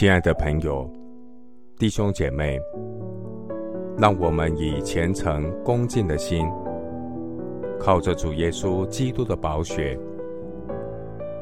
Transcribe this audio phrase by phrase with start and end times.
[0.00, 0.90] 亲爱的朋友、
[1.76, 2.58] 弟兄姐妹，
[3.98, 6.48] 让我们以虔诚恭敬的心，
[7.78, 10.00] 靠着主耶稣基督的宝血，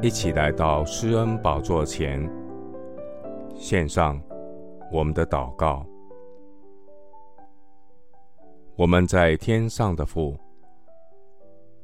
[0.00, 2.30] 一起来到施恩宝座前，
[3.56, 4.22] 献上
[4.92, 5.84] 我们的祷告。
[8.76, 10.38] 我们在天上的父，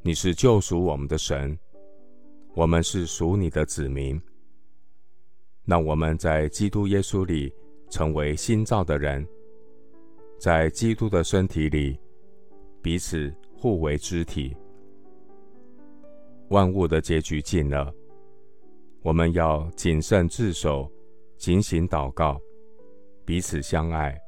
[0.02, 1.58] 你是救赎我们的神，
[2.54, 4.22] 我们是属你的子民。
[5.70, 7.54] 让我们在基督耶稣里
[7.90, 9.24] 成为新造的人，
[10.36, 11.96] 在基督的身体里
[12.82, 14.56] 彼此互为肢体。
[16.48, 17.94] 万物的结局近了，
[19.02, 20.90] 我们要谨慎自守，
[21.36, 22.36] 警醒祷告，
[23.24, 24.20] 彼此相爱，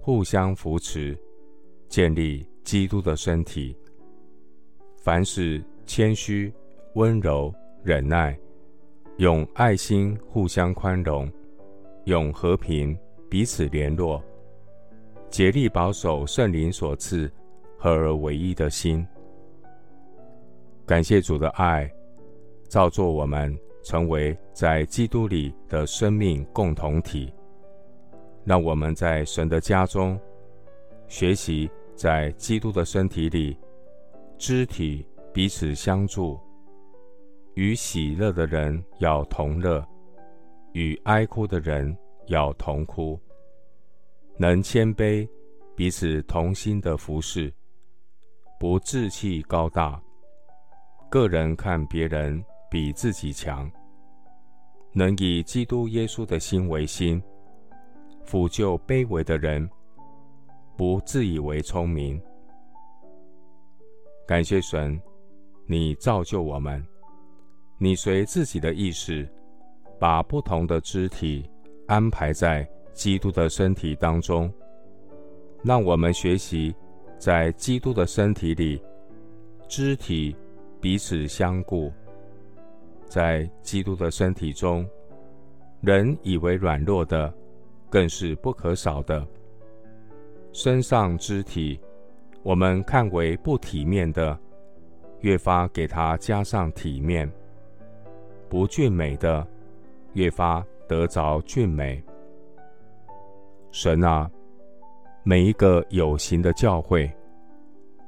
[0.00, 1.16] 互相扶持，
[1.88, 3.78] 建立基督的身体。
[4.96, 6.52] 凡事谦虚、
[6.94, 7.54] 温柔、
[7.84, 8.36] 忍耐。
[9.18, 11.30] 用爱心互相宽容，
[12.04, 12.96] 用和平
[13.30, 14.22] 彼此联络，
[15.30, 17.30] 竭力保守圣灵所赐
[17.78, 19.06] 合而为一的心。
[20.84, 21.90] 感谢主的爱，
[22.68, 27.32] 造作我们成为在基督里的生命共同体。
[28.44, 30.20] 让我们在神的家中
[31.08, 33.56] 学习，在基督的身体里，
[34.36, 36.38] 肢体彼此相助。
[37.56, 39.82] 与喜乐的人要同乐，
[40.72, 43.18] 与哀哭的人要同哭。
[44.36, 45.26] 能谦卑，
[45.74, 47.50] 彼此同心的服侍，
[48.60, 49.98] 不志气高大，
[51.10, 53.70] 个人看别人比自己强。
[54.92, 57.22] 能以基督耶稣的心为心，
[58.26, 59.66] 抚救卑微的人，
[60.76, 62.20] 不自以为聪明。
[64.26, 65.00] 感谢神，
[65.64, 66.86] 你造就我们。
[67.78, 69.28] 你随自己的意识，
[69.98, 71.48] 把不同的肢体
[71.86, 74.50] 安排在基督的身体当中，
[75.62, 76.74] 让我们学习
[77.18, 78.82] 在基督的身体里，
[79.68, 80.34] 肢体
[80.80, 81.92] 彼此相顾。
[83.06, 84.88] 在基督的身体中，
[85.82, 87.32] 人以为软弱的，
[87.90, 89.24] 更是不可少的。
[90.50, 91.78] 身上肢体，
[92.42, 94.36] 我们看为不体面的，
[95.20, 97.30] 越发给它加上体面。
[98.48, 99.46] 不俊美的，
[100.14, 102.02] 越发得着俊美。
[103.70, 104.30] 神啊，
[105.22, 107.10] 每一个有形的教会，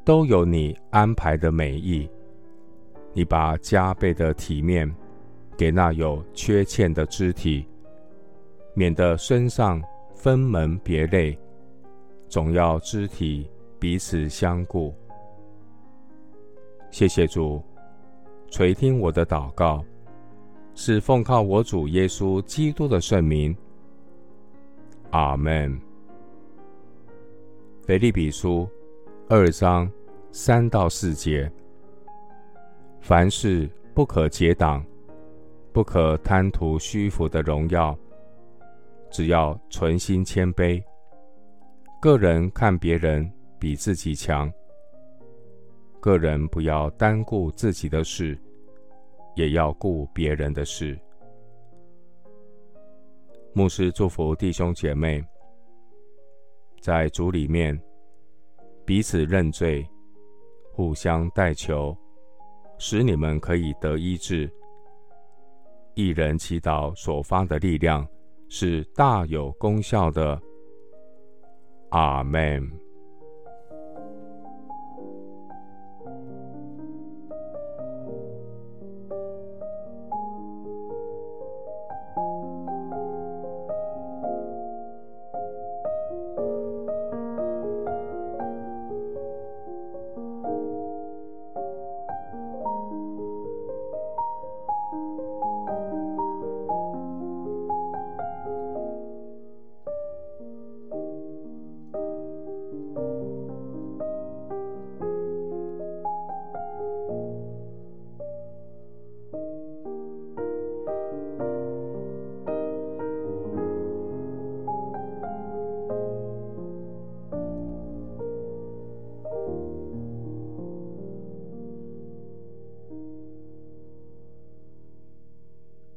[0.05, 2.09] 都有你安排的美意。
[3.13, 4.89] 你把加倍的体面
[5.57, 7.67] 给那有缺欠的肢体，
[8.75, 9.83] 免得身上
[10.15, 11.37] 分门别类，
[12.29, 14.95] 总要肢体彼此相顾。
[16.91, 17.63] 谢谢主，
[18.51, 19.85] 垂听我的祷告。
[20.81, 23.55] 是奉靠我主耶稣基督的圣名，
[25.11, 25.77] 阿门。
[27.85, 28.69] 腓立比书
[29.29, 29.91] 二章
[30.31, 31.51] 三到四节：
[33.01, 34.87] 凡事不可结党，
[35.73, 37.99] 不可贪图虚浮的荣耀，
[39.11, 40.81] 只要存心谦卑，
[42.01, 43.29] 个人看别人
[43.59, 44.49] 比自己强，
[45.99, 48.39] 个人不要单顾自己的事。
[49.39, 50.99] 也要顾别人的事。
[53.55, 55.25] 牧师祝福弟兄姐妹，
[56.81, 57.81] 在主里面
[58.85, 59.89] 彼此认罪，
[60.73, 61.97] 互相代求，
[62.79, 64.53] 使你们可以得医治。
[65.95, 68.05] 一人祈祷所发的力量
[68.49, 70.41] 是大有功效的。
[71.91, 72.88] 阿门。